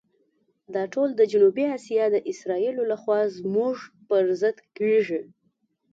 دا 0.73 0.83
ټول 0.93 1.09
د 1.15 1.21
جنوبي 1.31 1.65
آسیا 1.77 2.05
د 2.11 2.15
اسرائیلو 2.31 2.83
لخوا 2.91 3.19
زموږ 3.37 3.75
پر 4.07 4.23
ضد 4.41 4.57
کېږي. 4.77 5.21